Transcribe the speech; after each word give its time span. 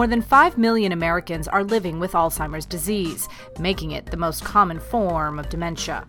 more 0.00 0.06
than 0.06 0.22
5 0.22 0.56
million 0.56 0.92
Americans 0.92 1.46
are 1.46 1.62
living 1.62 2.00
with 2.00 2.12
Alzheimer's 2.12 2.64
disease, 2.64 3.28
making 3.58 3.90
it 3.90 4.06
the 4.06 4.16
most 4.16 4.42
common 4.42 4.80
form 4.80 5.38
of 5.38 5.50
dementia. 5.50 6.06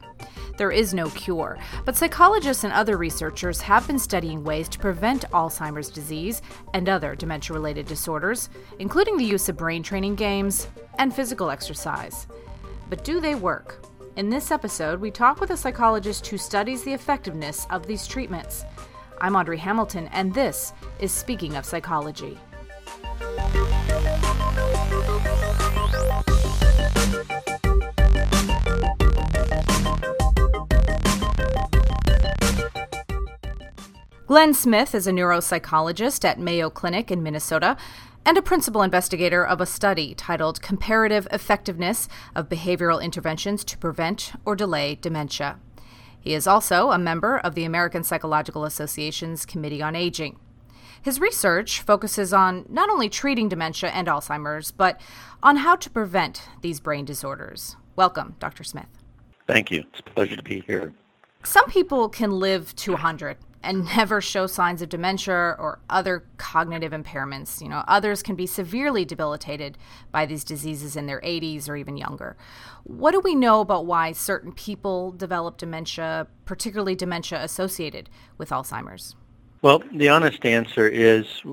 There 0.57 0.71
is 0.71 0.93
no 0.93 1.09
cure, 1.09 1.57
but 1.83 1.97
psychologists 1.97 2.63
and 2.63 2.71
other 2.71 2.95
researchers 2.95 3.59
have 3.59 3.85
been 3.87 3.99
studying 3.99 4.45
ways 4.45 4.69
to 4.69 4.79
prevent 4.79 5.29
Alzheimer's 5.31 5.89
disease 5.89 6.41
and 6.73 6.87
other 6.87 7.15
dementia 7.15 7.53
related 7.53 7.85
disorders, 7.85 8.49
including 8.79 9.17
the 9.17 9.25
use 9.25 9.49
of 9.49 9.57
brain 9.57 9.83
training 9.83 10.15
games 10.15 10.69
and 10.97 11.13
physical 11.13 11.51
exercise. 11.51 12.27
But 12.89 13.03
do 13.03 13.19
they 13.19 13.35
work? 13.35 13.85
In 14.15 14.29
this 14.29 14.51
episode, 14.51 15.01
we 15.01 15.11
talk 15.11 15.41
with 15.41 15.49
a 15.49 15.57
psychologist 15.57 16.25
who 16.27 16.37
studies 16.37 16.85
the 16.85 16.93
effectiveness 16.93 17.67
of 17.69 17.85
these 17.85 18.07
treatments. 18.07 18.63
I'm 19.19 19.35
Audrey 19.35 19.57
Hamilton, 19.57 20.07
and 20.13 20.33
this 20.33 20.71
is 21.01 21.11
Speaking 21.11 21.57
of 21.57 21.65
Psychology. 21.65 22.39
Glenn 34.31 34.53
Smith 34.53 34.95
is 34.95 35.07
a 35.07 35.11
neuropsychologist 35.11 36.23
at 36.23 36.39
Mayo 36.39 36.69
Clinic 36.69 37.11
in 37.11 37.21
Minnesota 37.21 37.75
and 38.25 38.37
a 38.37 38.41
principal 38.41 38.81
investigator 38.81 39.45
of 39.45 39.59
a 39.59 39.65
study 39.65 40.15
titled 40.15 40.61
Comparative 40.61 41.27
Effectiveness 41.31 42.07
of 42.33 42.47
Behavioral 42.47 43.03
Interventions 43.03 43.65
to 43.65 43.77
Prevent 43.77 44.31
or 44.45 44.55
Delay 44.55 44.95
Dementia. 44.95 45.59
He 46.17 46.33
is 46.33 46.47
also 46.47 46.91
a 46.91 46.97
member 46.97 47.39
of 47.39 47.55
the 47.55 47.65
American 47.65 48.05
Psychological 48.05 48.63
Association's 48.63 49.45
Committee 49.45 49.81
on 49.81 49.97
Aging. 49.97 50.39
His 51.01 51.19
research 51.19 51.81
focuses 51.81 52.31
on 52.31 52.65
not 52.69 52.89
only 52.89 53.09
treating 53.09 53.49
dementia 53.49 53.89
and 53.89 54.07
Alzheimer's, 54.07 54.71
but 54.71 55.01
on 55.41 55.57
how 55.57 55.75
to 55.75 55.89
prevent 55.89 56.43
these 56.61 56.79
brain 56.79 57.05
disorders. 57.05 57.75
Welcome, 57.95 58.35
Dr. 58.39 58.63
Smith. 58.63 58.85
Thank 59.47 59.71
you. 59.71 59.83
It's 59.89 59.99
a 59.99 60.03
pleasure 60.03 60.35
to 60.35 60.43
be 60.43 60.61
here. 60.61 60.93
Some 61.43 61.67
people 61.71 62.07
can 62.07 62.31
live 62.31 62.75
to 62.75 62.91
100 62.91 63.37
and 63.63 63.85
never 63.97 64.21
show 64.21 64.45
signs 64.45 64.83
of 64.83 64.89
dementia 64.89 65.33
or 65.33 65.79
other 65.89 66.23
cognitive 66.37 66.91
impairments. 66.91 67.61
You 67.61 67.69
know, 67.69 67.83
others 67.87 68.21
can 68.21 68.35
be 68.35 68.45
severely 68.45 69.03
debilitated 69.03 69.79
by 70.11 70.27
these 70.27 70.43
diseases 70.43 70.95
in 70.95 71.07
their 71.07 71.21
80s 71.21 71.67
or 71.67 71.75
even 71.75 71.97
younger. 71.97 72.37
What 72.83 73.11
do 73.11 73.21
we 73.21 73.33
know 73.33 73.61
about 73.61 73.87
why 73.87 74.11
certain 74.11 74.51
people 74.51 75.11
develop 75.11 75.57
dementia, 75.57 76.27
particularly 76.45 76.93
dementia 76.93 77.41
associated 77.41 78.07
with 78.37 78.51
Alzheimer's? 78.51 79.15
Well, 79.63 79.83
the 79.93 80.09
honest 80.09 80.43
answer 80.43 80.87
is 80.87 81.43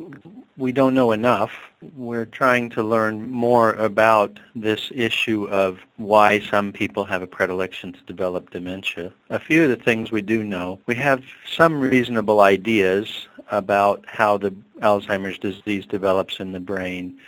we 0.57 0.73
don't 0.73 0.95
know 0.95 1.13
enough. 1.13 1.53
We're 1.95 2.25
trying 2.25 2.71
to 2.71 2.83
learn 2.83 3.31
more 3.31 3.75
about 3.75 4.41
this 4.55 4.91
issue 4.95 5.47
of 5.51 5.81
why 5.99 6.41
some 6.41 6.73
people 6.73 7.05
have 7.05 7.21
a 7.21 7.27
predilection 7.27 7.93
to 7.93 8.03
develop 8.05 8.49
dementia. 8.49 9.13
A 9.29 9.39
few 9.39 9.65
of 9.65 9.69
the 9.69 9.77
things 9.77 10.11
we 10.11 10.23
do 10.23 10.43
know, 10.43 10.81
we 10.87 10.95
have 10.95 11.23
some 11.47 11.79
reasonable 11.79 12.41
ideas 12.41 13.29
about 13.51 14.07
how 14.07 14.39
the 14.39 14.55
Alzheimer's 14.81 15.39
disease 15.39 15.85
develops 15.85 16.41
in 16.41 16.53
the 16.53 16.61
brain. 16.61 17.19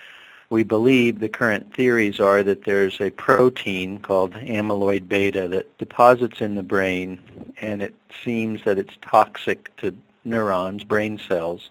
We 0.48 0.62
believe 0.62 1.20
the 1.20 1.28
current 1.28 1.74
theories 1.74 2.20
are 2.20 2.42
that 2.42 2.64
there's 2.64 2.98
a 3.02 3.10
protein 3.10 3.98
called 3.98 4.32
amyloid 4.32 5.08
beta 5.08 5.46
that 5.48 5.76
deposits 5.76 6.40
in 6.40 6.54
the 6.54 6.62
brain 6.62 7.20
and 7.60 7.82
it 7.82 7.94
seems 8.24 8.64
that 8.64 8.78
it's 8.78 8.96
toxic 9.02 9.76
to 9.76 9.94
neurons, 10.24 10.84
brain 10.84 11.18
cells. 11.18 11.70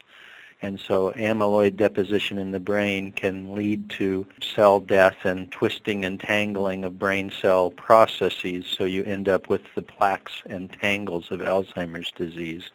And 0.61 0.77
so 0.79 1.13
amyloid 1.13 1.77
deposition 1.77 2.37
in 2.37 2.51
the 2.51 2.59
brain 2.59 3.13
can 3.13 3.55
lead 3.55 3.89
to 3.91 4.25
cell 4.41 4.81
death 4.81 5.23
and 5.23 5.49
twisting 5.51 6.03
and 6.03 6.19
tangling 6.19 6.83
of 6.83 6.99
brain 6.99 7.31
cell 7.31 7.71
processes, 7.71 8.65
so 8.67 8.83
you 8.83 9.05
end 9.05 9.29
up 9.29 9.47
with 9.47 9.61
the 9.73 9.81
plaques 9.81 10.43
and 10.47 10.69
tangles 10.71 11.31
of 11.31 11.39
Alzheimer's 11.39 12.11
disease. 12.11 12.71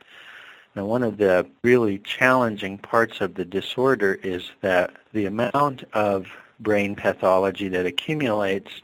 Now, 0.74 0.86
one 0.86 1.02
of 1.02 1.18
the 1.18 1.46
really 1.62 1.98
challenging 1.98 2.78
parts 2.78 3.20
of 3.20 3.34
the 3.34 3.44
disorder 3.44 4.18
is 4.22 4.50
that 4.62 4.94
the 5.12 5.26
amount 5.26 5.84
of 5.92 6.26
brain 6.60 6.96
pathology 6.96 7.68
that 7.68 7.86
accumulates 7.86 8.80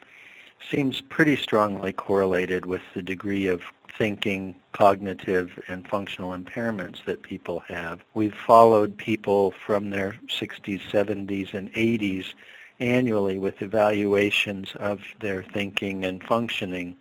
seems 0.71 1.01
pretty 1.01 1.37
strongly 1.37 1.93
correlated 1.93 2.67
with 2.67 2.83
the 2.95 3.03
degree 3.03 3.47
of 3.47 3.63
thinking, 3.97 4.55
cognitive, 4.73 5.59
and 5.69 5.87
functional 5.89 6.37
impairments 6.37 7.05
that 7.05 7.23
people 7.23 7.61
have. 7.69 8.01
We've 8.15 8.35
followed 8.35 8.97
people 8.97 9.53
from 9.67 9.91
their 9.91 10.19
60s, 10.29 10.81
70s, 10.91 11.55
and 11.55 11.73
80s 11.73 12.35
annually 12.81 13.39
with 13.39 13.63
evaluations 13.63 14.75
of 14.77 15.03
their 15.21 15.43
thinking 15.43 16.05
and 16.05 16.23
functioning. 16.25 16.97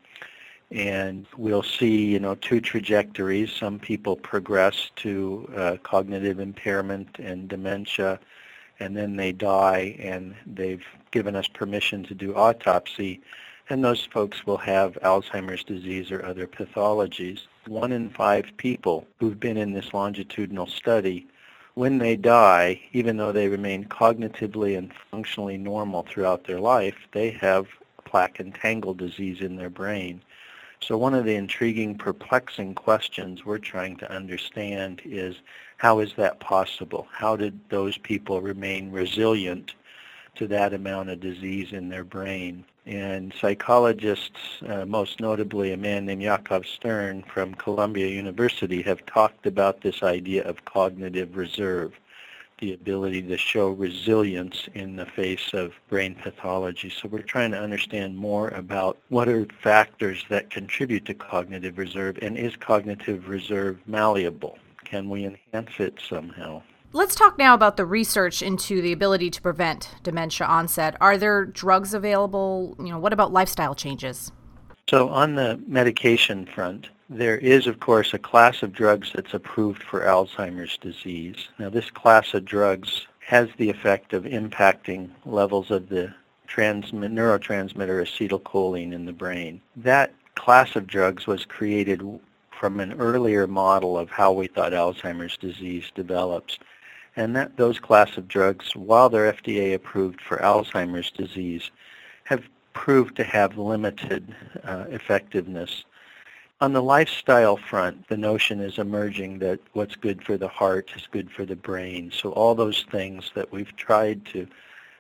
And 0.72 1.26
we'll 1.38 1.64
see, 1.64 2.06
you 2.06 2.20
know, 2.20 2.36
two 2.36 2.62
trajectories. 2.62 3.52
Some 3.52 3.80
people 3.80 4.16
progress 4.16 4.92
to 4.98 5.52
uh, 5.56 5.78
cognitive 5.82 6.40
impairment 6.40 7.18
and 7.18 7.48
dementia, 7.48 8.20
and 8.80 8.96
then 8.96 9.16
they 9.16 9.32
die, 9.32 9.96
and 10.00 10.36
they've 10.46 10.86
given 11.12 11.36
us 11.36 11.48
permission 11.48 12.04
to 12.04 12.14
do 12.14 12.36
autopsy 12.36 13.22
and 13.70 13.84
those 13.84 14.04
folks 14.06 14.46
will 14.46 14.58
have 14.58 14.98
Alzheimer's 15.04 15.64
disease 15.64 16.12
or 16.12 16.26
other 16.26 16.48
pathologies. 16.48 17.42
One 17.68 17.92
in 17.92 18.10
five 18.10 18.52
people 18.58 19.06
who've 19.20 19.40
been 19.40 19.58
in 19.58 19.74
this 19.74 19.94
longitudinal 19.94 20.68
study, 20.68 21.28
when 21.76 22.00
they 22.00 22.16
die, 22.16 22.82
even 22.94 23.18
though 23.18 23.32
they 23.32 23.48
remain 23.48 23.86
cognitively 23.86 24.78
and 24.78 24.92
functionally 25.12 25.58
normal 25.58 26.04
throughout 26.04 26.46
their 26.46 26.60
life, 26.60 26.96
they 27.12 27.30
have 27.32 27.68
plaque 28.06 28.40
and 28.40 28.56
tangle 28.56 28.96
disease 28.96 29.42
in 29.42 29.56
their 29.56 29.70
brain. 29.70 30.22
So 30.82 30.98
one 30.98 31.14
of 31.14 31.26
the 31.26 31.36
intriguing, 31.36 31.98
perplexing 31.98 32.74
questions 32.74 33.46
we're 33.46 33.60
trying 33.60 33.98
to 33.98 34.12
understand 34.12 35.02
is 35.06 35.36
how 35.78 36.00
is 36.00 36.14
that 36.16 36.40
possible? 36.40 37.08
How 37.12 37.36
did 37.36 37.60
those 37.70 37.98
people 37.98 38.42
remain 38.42 38.92
resilient 38.92 39.74
to 40.36 40.48
that 40.48 40.74
amount 40.74 41.10
of 41.10 41.20
disease 41.20 41.74
in 41.74 41.90
their 41.90 42.04
brain? 42.04 42.64
And 42.86 43.34
psychologists, 43.40 44.62
uh, 44.68 44.86
most 44.86 45.20
notably 45.20 45.74
a 45.74 45.78
man 45.78 46.06
named 46.06 46.24
Yakov 46.24 46.66
Stern 46.66 47.24
from 47.24 47.54
Columbia 47.54 48.08
University, 48.08 48.82
have 48.82 49.06
talked 49.06 49.46
about 49.46 49.82
this 49.82 50.02
idea 50.02 50.44
of 50.44 50.66
cognitive 50.66 51.38
reserve, 51.38 51.94
the 52.58 52.74
ability 52.74 53.22
to 53.22 53.38
show 53.38 53.70
resilience 53.70 54.68
in 54.74 54.96
the 54.96 55.06
face 55.06 55.54
of 55.54 55.74
brain 55.88 56.16
pathology. 56.16 56.90
So 56.90 57.08
we're 57.08 57.22
trying 57.22 57.52
to 57.52 57.60
understand 57.60 58.18
more 58.18 58.50
about 58.50 58.98
what 59.10 59.30
are 59.30 59.46
factors 59.62 60.26
that 60.30 60.50
contribute 60.50 61.06
to 61.06 61.14
cognitive 61.14 61.78
reserve, 61.78 62.18
and 62.22 62.38
is 62.38 62.56
cognitive 62.56 63.30
reserve 63.30 63.78
malleable? 63.86 64.58
Can 64.84 65.10
we 65.10 65.26
enhance 65.26 65.80
it 65.80 66.00
somehow? 66.10 66.64
Let's 66.92 67.14
talk 67.14 67.38
now 67.38 67.54
about 67.54 67.78
the 67.78 67.86
research 67.86 68.42
into 68.42 68.82
the 68.82 68.92
ability 68.92 69.30
to 69.30 69.42
prevent 69.44 69.94
dementia 70.02 70.48
onset. 70.48 70.98
Are 71.00 71.20
there 71.20 71.46
drugs 71.46 71.94
available? 71.94 72.76
You 72.80 72.88
know, 72.88 72.98
what 72.98 73.14
about 73.14 73.32
lifestyle 73.32 73.76
changes? 73.76 74.32
So 74.90 75.08
on 75.10 75.36
the 75.36 75.62
medication 75.68 76.48
front, 76.48 76.90
there 77.08 77.38
is, 77.38 77.68
of 77.68 77.80
course, 77.80 78.16
a 78.16 78.18
class 78.18 78.64
of 78.64 78.74
drugs 78.74 79.12
that's 79.14 79.36
approved 79.36 79.84
for 79.84 80.02
Alzheimer's 80.02 80.80
disease. 80.80 81.50
Now, 81.60 81.70
this 81.70 81.92
class 81.92 82.34
of 82.34 82.44
drugs 82.44 83.06
has 83.20 83.50
the 83.58 83.70
effect 83.70 84.14
of 84.14 84.24
impacting 84.24 85.12
levels 85.28 85.70
of 85.70 85.90
the 85.90 86.12
transmit, 86.48 87.12
neurotransmitter 87.14 88.02
acetylcholine 88.02 88.94
in 88.94 89.06
the 89.06 89.14
brain. 89.14 89.62
That 89.76 90.12
class 90.34 90.76
of 90.76 90.88
drugs 90.88 91.28
was 91.28 91.46
created 91.46 92.02
from 92.60 92.80
an 92.80 92.94
earlier 92.94 93.46
model 93.46 93.96
of 93.96 94.10
how 94.10 94.32
we 94.32 94.48
thought 94.48 94.74
Alzheimer's 94.74 95.38
disease 95.38 95.92
develops. 95.94 96.58
And 97.16 97.36
that, 97.36 97.58
those 97.58 97.80
class 97.80 98.18
of 98.18 98.28
drugs, 98.28 98.76
while 98.76 99.10
they're 99.10 99.34
FDA 99.34 99.74
approved 99.74 100.22
for 100.22 100.38
Alzheimer's 100.38 101.12
disease, 101.12 101.72
have 102.26 102.44
proved 102.74 103.16
to 103.18 103.24
have 103.24 103.58
limited 103.58 104.36
uh, 104.64 104.86
effectiveness. 104.90 105.84
On 106.62 106.74
the 106.74 106.84
lifestyle 106.84 107.58
front, 107.58 108.08
the 108.10 108.18
notion 108.18 108.60
is 108.60 108.78
emerging 108.78 109.40
that 109.40 109.60
what's 109.74 109.96
good 109.96 110.24
for 110.24 110.38
the 110.38 110.48
heart 110.48 110.92
is 110.96 111.08
good 111.10 111.32
for 111.32 111.46
the 111.46 111.56
brain. 111.56 112.12
So 112.12 112.32
all 112.32 112.54
those 112.54 112.86
things 112.92 113.32
that 113.34 113.52
we've 113.52 113.76
tried 113.76 114.26
to 114.28 114.48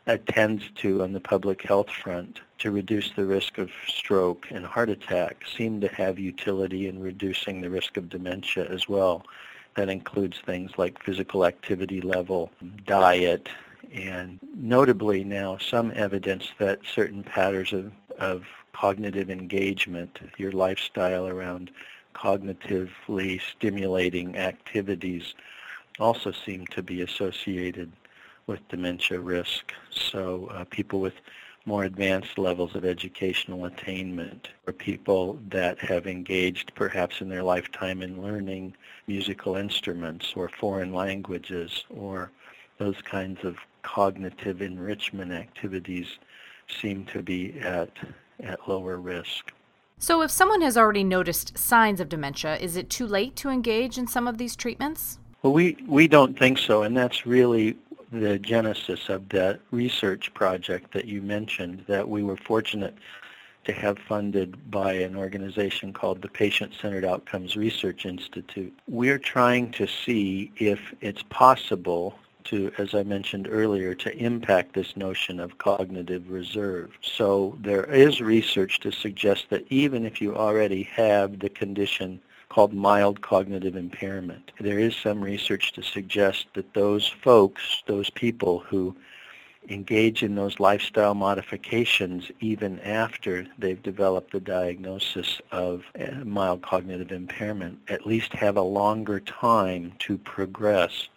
attend 0.08 0.76
to 0.78 1.04
on 1.04 1.14
the 1.14 1.20
public 1.20 1.62
health 1.62 1.90
front 1.90 2.40
to 2.60 2.72
reduce 2.72 3.12
the 3.12 3.26
risk 3.26 3.58
of 3.58 3.70
stroke 3.88 4.48
and 4.50 4.66
heart 4.66 4.90
attack 4.90 5.44
seem 5.46 5.80
to 5.82 5.88
have 5.90 6.18
utility 6.18 6.88
in 6.88 7.00
reducing 7.00 7.62
the 7.62 7.70
risk 7.70 7.98
of 7.98 8.10
dementia 8.10 8.66
as 8.70 8.90
well. 8.90 9.26
That 9.80 9.88
includes 9.88 10.38
things 10.46 10.72
like 10.78 11.02
physical 11.02 11.46
activity 11.46 12.02
level, 12.02 12.52
diet, 12.86 13.48
and 13.94 14.38
notably 14.54 15.24
now 15.24 15.58
some 15.58 15.94
evidence 15.96 16.52
that 16.58 16.80
certain 16.84 17.24
patterns 17.24 17.72
of, 17.72 17.94
of 18.18 18.44
cognitive 18.74 19.30
engagement, 19.30 20.20
your 20.36 20.52
lifestyle 20.52 21.30
around 21.30 21.72
cognitively 22.14 23.40
stimulating 23.56 24.36
activities 24.36 25.34
also 25.98 26.34
seem 26.34 26.68
to 26.72 26.84
be 26.84 27.02
associated 27.02 27.94
with 28.48 28.60
dementia 28.68 29.22
risk. 29.22 29.72
So 29.92 30.48
uh, 30.52 30.66
people 30.66 31.00
with 31.00 31.16
more 31.70 31.84
advanced 31.84 32.40
levels 32.40 32.74
of 32.74 32.84
educational 32.84 33.66
attainment 33.66 34.48
or 34.66 34.74
people 34.74 35.40
that 35.50 35.78
have 35.78 36.08
engaged 36.08 36.74
perhaps 36.74 37.22
in 37.22 37.30
their 37.30 37.44
lifetime 37.44 38.02
in 38.02 38.24
learning 38.24 38.76
musical 39.06 39.56
instruments 39.56 40.34
or 40.36 40.50
foreign 40.50 40.92
languages 40.92 41.86
or 41.92 42.32
those 42.80 43.00
kinds 43.04 43.44
of 43.44 43.56
cognitive 43.84 44.64
enrichment 44.64 45.32
activities 45.32 46.18
seem 46.68 47.06
to 47.06 47.22
be 47.22 47.60
at, 47.60 47.92
at 48.40 48.68
lower 48.68 48.98
risk. 48.98 49.52
So, 50.00 50.24
if 50.24 50.32
someone 50.32 50.62
has 50.62 50.76
already 50.76 51.04
noticed 51.04 51.56
signs 51.56 52.00
of 52.00 52.10
dementia, 52.10 52.56
is 52.58 52.78
it 52.78 52.90
too 52.90 53.06
late 53.06 53.36
to 53.36 53.50
engage 53.50 54.00
in 54.00 54.08
some 54.08 54.28
of 54.28 54.40
these 54.40 54.56
treatments? 54.56 55.20
Well, 55.44 55.54
we, 55.54 55.78
we 55.88 56.08
don't 56.08 56.40
think 56.40 56.58
so, 56.58 56.82
and 56.82 56.98
that's 56.98 57.28
really 57.28 57.78
the 58.12 58.40
genesis 58.40 59.10
of 59.10 59.30
that 59.30 59.60
research 59.72 60.34
project 60.34 60.94
that 60.94 61.06
you 61.06 61.22
mentioned 61.22 61.84
that 61.88 62.08
we 62.08 62.24
were 62.24 62.38
fortunate 62.38 62.96
to 63.66 63.74
have 63.74 64.00
funded 64.00 64.72
by 64.72 64.94
an 64.94 65.16
organization 65.16 65.94
called 65.94 66.22
the 66.22 66.30
Patient-Centered 66.30 67.06
Outcomes 67.06 67.56
Research 67.56 68.06
Institute. 68.06 68.74
We're 68.88 69.20
trying 69.20 69.72
to 69.72 69.86
see 69.86 70.52
if 70.56 70.80
it's 71.02 71.24
possible 71.30 72.18
to, 72.46 72.72
as 72.80 72.96
I 72.96 73.04
mentioned 73.04 73.48
earlier, 73.52 73.94
to 73.94 74.18
impact 74.18 74.74
this 74.74 74.98
notion 74.98 75.40
of 75.40 75.60
cognitive 75.60 76.32
reserve. 76.32 76.98
So 77.02 77.58
there 77.62 77.84
is 77.84 78.22
research 78.22 78.80
to 78.80 78.92
suggest 78.92 79.50
that 79.50 79.66
even 79.70 80.06
if 80.06 80.20
you 80.20 80.36
already 80.36 80.84
have 80.84 81.40
the 81.40 81.50
condition 81.50 82.20
called 82.50 82.74
mild 82.74 83.22
cognitive 83.22 83.76
impairment, 83.76 84.52
there 84.60 84.80
is 84.80 84.96
some 84.96 85.22
research 85.24 85.72
to 85.74 85.84
suggest 85.84 86.48
that 86.56 86.74
those 86.74 87.08
folks, 87.08 87.84
those 87.86 88.10
people 88.10 88.60
who 88.60 88.96
engage 89.70 90.24
in 90.24 90.36
those 90.36 90.60
lifestyle 90.60 91.14
modifications 91.14 92.32
even 92.40 92.80
after 92.80 93.46
they've 93.60 93.84
developed 93.84 94.32
the 94.32 94.40
diagnosis 94.40 95.40
of 95.52 95.84
uh, 96.00 96.12
mild 96.26 96.62
cognitive 96.62 97.12
impairment, 97.12 97.78
at 97.88 98.08
least 98.08 98.34
have 98.34 98.58
a 98.58 98.62
longer 98.62 99.20
time 99.20 99.94
to 100.00 100.18
progress 100.18 101.10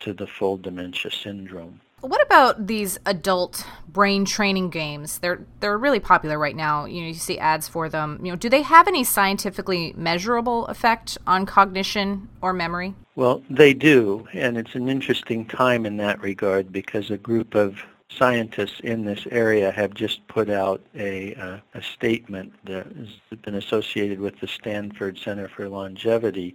to 0.00 0.12
the 0.12 0.26
full 0.26 0.58
dementia 0.58 1.10
syndrome. 1.10 1.80
What 2.04 2.20
about 2.20 2.66
these 2.66 2.98
adult 3.06 3.64
brain 3.88 4.26
training 4.26 4.68
games? 4.68 5.20
They're 5.20 5.40
they're 5.60 5.78
really 5.78 6.00
popular 6.00 6.38
right 6.38 6.54
now. 6.54 6.84
You 6.84 7.00
know, 7.00 7.08
you 7.08 7.14
see 7.14 7.38
ads 7.38 7.66
for 7.66 7.88
them. 7.88 8.20
You 8.22 8.32
know, 8.32 8.36
do 8.36 8.50
they 8.50 8.60
have 8.60 8.86
any 8.86 9.04
scientifically 9.04 9.94
measurable 9.96 10.66
effect 10.66 11.16
on 11.26 11.46
cognition 11.46 12.28
or 12.42 12.52
memory? 12.52 12.94
Well, 13.16 13.42
they 13.48 13.72
do, 13.72 14.28
and 14.34 14.58
it's 14.58 14.74
an 14.74 14.90
interesting 14.90 15.46
time 15.46 15.86
in 15.86 15.96
that 15.96 16.20
regard 16.20 16.70
because 16.70 17.10
a 17.10 17.16
group 17.16 17.54
of 17.54 17.78
scientists 18.10 18.80
in 18.80 19.06
this 19.06 19.26
area 19.30 19.70
have 19.70 19.94
just 19.94 20.26
put 20.28 20.50
out 20.50 20.82
a, 20.94 21.34
uh, 21.36 21.58
a 21.72 21.82
statement 21.82 22.52
that 22.64 22.86
has 22.86 23.38
been 23.40 23.54
associated 23.54 24.20
with 24.20 24.38
the 24.40 24.46
Stanford 24.46 25.16
Center 25.16 25.48
for 25.48 25.70
Longevity 25.70 26.54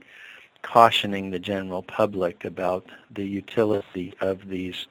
cautioning 0.61 1.31
the 1.31 1.39
general 1.39 1.81
public 1.81 2.45
about 2.45 2.85
the 3.11 3.25
utility 3.25 4.13
of 4.21 4.47
these 4.47 4.87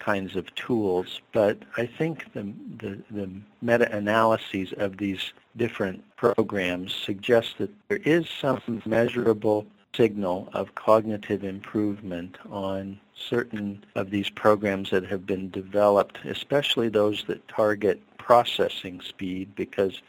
kinds 0.00 0.34
of 0.34 0.52
tools. 0.54 1.20
But 1.32 1.58
I 1.76 1.86
think 1.86 2.32
the, 2.32 2.52
the, 2.78 2.98
the 3.10 3.30
meta-analyses 3.62 4.74
of 4.78 4.96
these 4.96 5.32
different 5.56 6.02
programs 6.16 6.94
suggest 6.94 7.58
that 7.58 7.70
there 7.88 8.00
is 8.04 8.28
some 8.28 8.82
measurable 8.84 9.66
signal 9.94 10.48
of 10.52 10.74
cognitive 10.74 11.44
improvement 11.44 12.38
on 12.50 12.98
certain 13.14 13.84
of 13.94 14.10
these 14.10 14.30
programs 14.30 14.90
that 14.90 15.04
have 15.04 15.26
been 15.26 15.50
developed, 15.50 16.18
especially 16.24 16.88
those 16.88 17.24
that 17.24 17.46
target 17.48 18.00
processing 18.18 19.00
speed 19.00 19.54
because 19.56 20.02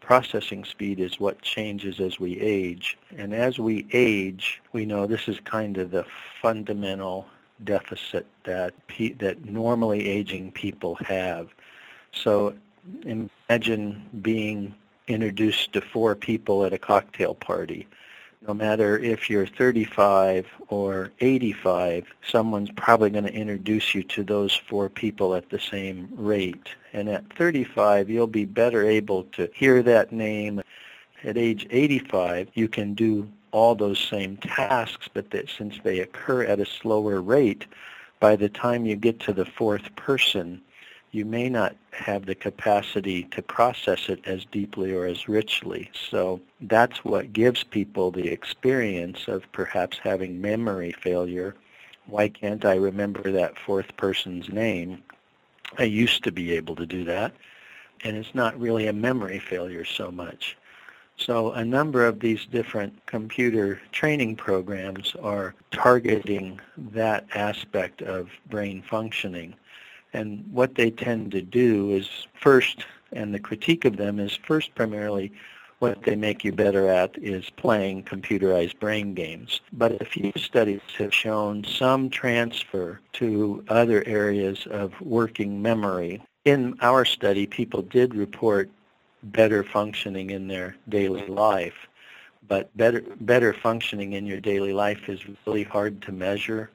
processing 0.00 0.64
speed 0.64 0.98
is 0.98 1.20
what 1.20 1.40
changes 1.42 2.00
as 2.00 2.18
we 2.18 2.40
age. 2.40 2.96
And 3.16 3.34
as 3.34 3.58
we 3.58 3.86
age, 3.92 4.60
we 4.72 4.86
know 4.86 5.06
this 5.06 5.28
is 5.28 5.38
kind 5.40 5.76
of 5.78 5.90
the 5.90 6.04
fundamental 6.40 7.26
deficit 7.64 8.26
that 8.44 8.74
pe- 8.86 9.14
that 9.14 9.44
normally 9.44 10.08
aging 10.08 10.52
people 10.52 10.94
have. 10.96 11.48
So 12.12 12.54
imagine 13.04 14.08
being 14.22 14.74
introduced 15.06 15.72
to 15.72 15.80
four 15.80 16.14
people 16.14 16.64
at 16.64 16.72
a 16.72 16.78
cocktail 16.78 17.34
party 17.34 17.86
no 18.46 18.54
matter 18.54 18.98
if 18.98 19.28
you're 19.28 19.46
35 19.46 20.46
or 20.68 21.10
85, 21.20 22.06
someone's 22.22 22.70
probably 22.70 23.10
going 23.10 23.24
to 23.24 23.32
introduce 23.32 23.94
you 23.94 24.02
to 24.04 24.22
those 24.22 24.54
four 24.54 24.88
people 24.88 25.34
at 25.34 25.50
the 25.50 25.58
same 25.58 26.08
rate. 26.14 26.68
And 26.92 27.08
at 27.08 27.30
35, 27.36 28.08
you'll 28.08 28.26
be 28.26 28.44
better 28.44 28.86
able 28.86 29.24
to 29.24 29.50
hear 29.54 29.82
that 29.82 30.12
name. 30.12 30.62
At 31.24 31.36
age 31.36 31.66
85, 31.70 32.48
you 32.54 32.68
can 32.68 32.94
do 32.94 33.28
all 33.52 33.74
those 33.74 33.98
same 33.98 34.36
tasks, 34.38 35.08
but 35.12 35.30
that 35.30 35.48
since 35.48 35.78
they 35.82 36.00
occur 36.00 36.44
at 36.44 36.60
a 36.60 36.66
slower 36.66 37.20
rate, 37.20 37.66
by 38.20 38.36
the 38.36 38.48
time 38.48 38.86
you 38.86 38.96
get 38.96 39.20
to 39.20 39.32
the 39.32 39.44
fourth 39.44 39.94
person, 39.96 40.60
you 41.10 41.24
may 41.24 41.48
not 41.48 41.74
have 41.92 42.26
the 42.26 42.34
capacity 42.34 43.24
to 43.24 43.42
process 43.42 44.08
it 44.08 44.20
as 44.26 44.44
deeply 44.44 44.92
or 44.92 45.06
as 45.06 45.28
richly. 45.28 45.90
So 46.10 46.40
that's 46.60 47.04
what 47.04 47.32
gives 47.32 47.64
people 47.64 48.10
the 48.10 48.28
experience 48.28 49.26
of 49.28 49.50
perhaps 49.52 49.98
having 49.98 50.40
memory 50.40 50.92
failure. 50.92 51.54
Why 52.06 52.28
can't 52.28 52.64
I 52.64 52.74
remember 52.74 53.32
that 53.32 53.58
fourth 53.58 53.96
person's 53.96 54.48
name? 54.50 55.02
I 55.78 55.84
used 55.84 56.24
to 56.24 56.32
be 56.32 56.52
able 56.52 56.76
to 56.76 56.86
do 56.86 57.04
that. 57.04 57.32
And 58.04 58.16
it's 58.16 58.34
not 58.34 58.58
really 58.58 58.86
a 58.86 58.92
memory 58.92 59.38
failure 59.38 59.84
so 59.84 60.10
much. 60.10 60.56
So 61.18 61.50
a 61.50 61.64
number 61.64 62.06
of 62.06 62.20
these 62.20 62.46
different 62.46 63.04
computer 63.06 63.80
training 63.90 64.36
programs 64.36 65.16
are 65.20 65.54
targeting 65.72 66.60
that 66.76 67.26
aspect 67.34 68.02
of 68.02 68.30
brain 68.48 68.82
functioning. 68.82 69.54
And 70.12 70.44
what 70.50 70.76
they 70.76 70.90
tend 70.90 71.32
to 71.32 71.42
do 71.42 71.90
is 71.90 72.08
first, 72.40 72.86
and 73.12 73.34
the 73.34 73.40
critique 73.40 73.84
of 73.84 73.96
them 73.96 74.20
is 74.20 74.38
first 74.46 74.74
primarily 74.76 75.32
what 75.80 76.02
they 76.02 76.16
make 76.16 76.44
you 76.44 76.52
better 76.52 76.88
at 76.88 77.16
is 77.18 77.50
playing 77.50 78.04
computerized 78.04 78.78
brain 78.80 79.14
games. 79.14 79.60
But 79.72 80.00
a 80.00 80.04
few 80.04 80.32
studies 80.36 80.80
have 80.98 81.14
shown 81.14 81.64
some 81.64 82.10
transfer 82.10 83.00
to 83.14 83.64
other 83.68 84.02
areas 84.06 84.66
of 84.70 85.00
working 85.00 85.62
memory. 85.62 86.22
In 86.44 86.76
our 86.80 87.04
study, 87.04 87.46
people 87.46 87.82
did 87.82 88.14
report 88.14 88.70
better 89.22 89.62
functioning 89.62 90.30
in 90.30 90.48
their 90.48 90.76
daily 90.88 91.26
life. 91.26 91.88
But 92.46 92.74
better, 92.76 93.02
better 93.20 93.52
functioning 93.52 94.14
in 94.14 94.26
your 94.26 94.40
daily 94.40 94.72
life 94.72 95.08
is 95.08 95.20
really 95.46 95.64
hard 95.64 96.00
to 96.02 96.12
measure 96.12 96.70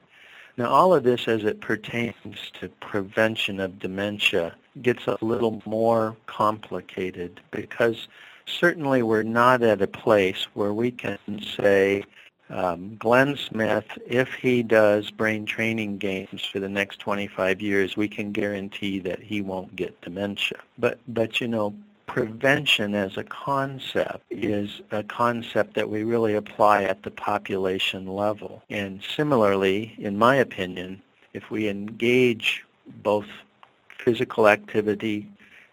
now, 0.56 0.68
all 0.68 0.94
of 0.94 1.02
this 1.02 1.26
as 1.26 1.42
it 1.42 1.60
pertains 1.60 2.52
to 2.60 2.68
prevention 2.80 3.58
of 3.58 3.80
dementia 3.80 4.54
gets 4.82 5.06
a 5.08 5.18
little 5.20 5.60
more 5.66 6.16
complicated 6.26 7.40
because 7.50 8.06
certainly 8.46 9.02
we're 9.02 9.24
not 9.24 9.62
at 9.62 9.82
a 9.82 9.88
place 9.88 10.46
where 10.54 10.72
we 10.72 10.92
can 10.92 11.18
say, 11.42 12.04
um, 12.50 12.94
Glenn 13.00 13.36
Smith, 13.36 13.86
if 14.06 14.32
he 14.32 14.62
does 14.62 15.10
brain 15.10 15.44
training 15.44 15.98
games 15.98 16.44
for 16.44 16.60
the 16.60 16.68
next 16.68 17.00
25 17.00 17.60
years, 17.60 17.96
we 17.96 18.06
can 18.06 18.30
guarantee 18.30 19.00
that 19.00 19.20
he 19.20 19.40
won't 19.40 19.74
get 19.74 20.00
dementia. 20.02 20.58
But, 20.78 21.00
but 21.08 21.40
you 21.40 21.48
know, 21.48 21.74
prevention 22.14 22.94
as 22.94 23.16
a 23.16 23.24
concept 23.24 24.22
is 24.30 24.80
a 24.92 25.02
concept 25.02 25.74
that 25.74 25.90
we 25.90 26.04
really 26.04 26.36
apply 26.36 26.84
at 26.84 27.02
the 27.02 27.10
population 27.10 28.06
level. 28.06 28.62
And 28.70 29.02
similarly, 29.02 29.96
in 29.98 30.16
my 30.16 30.36
opinion, 30.36 31.02
if 31.32 31.50
we 31.50 31.66
engage 31.66 32.64
both 33.02 33.26
physical 33.98 34.46
activity 34.46 35.28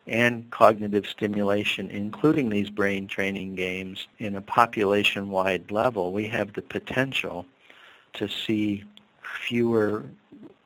and 0.08 0.50
cognitive 0.50 1.06
stimulation, 1.06 1.92
including 1.92 2.50
these 2.50 2.72
brain 2.72 3.06
training 3.06 3.54
games, 3.54 4.08
in 4.18 4.36
a 4.36 4.42
population-wide 4.42 5.70
level, 5.70 6.12
we 6.12 6.28
have 6.30 6.54
the 6.54 6.64
potential 6.64 7.46
to 8.14 8.28
see 8.28 8.84
fewer 9.22 10.06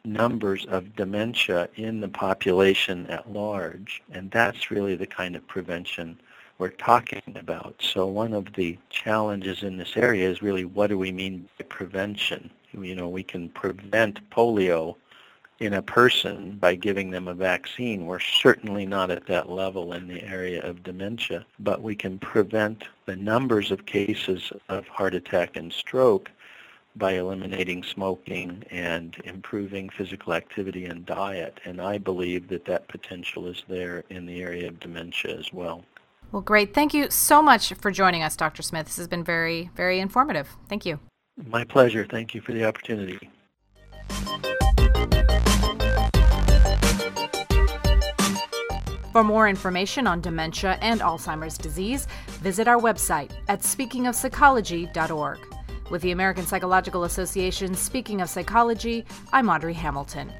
numbers 0.06 0.66
of 0.66 0.96
dementia 0.96 1.70
in 1.76 2.02
the 2.02 2.08
population 2.08 3.08
at 3.08 3.32
large. 3.32 4.02
And 4.12 4.32
that's 4.32 4.72
really 4.72 4.96
the 4.96 5.08
kind 5.08 5.36
of 5.36 5.48
prevention 5.48 6.20
we're 6.58 6.70
talking 6.70 7.22
about. 7.36 7.76
So 7.80 8.06
one 8.06 8.34
of 8.34 8.54
the 8.54 8.78
challenges 8.90 9.64
in 9.64 9.78
this 9.78 9.98
area 9.98 10.30
is 10.30 10.42
really 10.42 10.66
what 10.66 10.88
do 10.88 10.98
we 10.98 11.12
mean 11.12 11.50
by 11.58 11.66
prevention? 11.66 12.50
You 12.72 12.96
know, 12.96 13.10
we 13.10 13.24
can 13.24 13.50
prevent 13.50 14.30
polio 14.30 14.96
in 15.60 15.74
a 15.74 15.82
person 15.82 16.58
by 16.60 16.76
giving 16.76 17.12
them 17.12 17.28
a 17.28 17.34
vaccine. 17.34 18.06
We're 18.06 18.20
certainly 18.20 18.86
not 18.86 19.10
at 19.10 19.26
that 19.28 19.50
level 19.50 19.94
in 19.94 20.08
the 20.08 20.22
area 20.24 20.62
of 20.62 20.84
dementia, 20.84 21.46
but 21.60 21.82
we 21.82 21.96
can 21.96 22.20
prevent 22.20 22.84
the 23.06 23.16
numbers 23.16 23.72
of 23.72 23.86
cases 23.86 24.52
of 24.68 24.88
heart 24.88 25.16
attack 25.16 25.56
and 25.56 25.72
stroke 25.72 26.30
by 26.96 27.14
eliminating 27.14 27.84
smoking 27.84 28.64
and 28.72 29.16
improving 29.26 29.90
physical 29.90 30.34
activity 30.34 30.86
and 30.86 31.06
diet. 31.06 31.60
And 31.66 31.82
I 31.82 31.98
believe 31.98 32.48
that 32.50 32.66
that 32.66 32.88
potential 32.88 33.48
is 33.48 33.64
there 33.68 34.04
in 34.10 34.26
the 34.26 34.42
area 34.42 34.68
of 34.68 34.80
dementia 34.80 35.38
as 35.38 35.52
well. 35.52 35.84
Well, 36.32 36.42
great. 36.42 36.74
Thank 36.74 36.94
you 36.94 37.10
so 37.10 37.42
much 37.42 37.74
for 37.74 37.92
joining 37.92 38.24
us, 38.24 38.36
Dr. 38.36 38.62
Smith. 38.62 38.88
This 38.88 38.98
has 38.98 39.08
been 39.08 39.24
very, 39.24 39.70
very 39.76 40.00
informative. 40.00 40.50
Thank 40.68 40.86
you. 40.86 41.00
My 41.50 41.64
pleasure. 41.64 42.06
Thank 42.10 42.34
you 42.34 42.42
for 42.42 42.54
the 42.54 42.66
opportunity. 42.66 43.20
For 49.12 49.24
more 49.24 49.48
information 49.48 50.08
on 50.08 50.20
dementia 50.20 50.78
and 50.82 51.00
Alzheimer's 51.00 51.58
disease, 51.58 52.06
visit 52.42 52.68
our 52.68 52.78
website 52.78 53.32
at 53.48 53.62
speakingofpsychology.org. 53.62 55.55
With 55.90 56.02
the 56.02 56.12
American 56.12 56.46
Psychological 56.46 57.04
Association 57.04 57.76
Speaking 57.76 58.22
of 58.22 58.30
Psychology, 58.30 59.06
I'm 59.32 59.50
Audrey 59.50 59.74
Hamilton. 59.74 60.32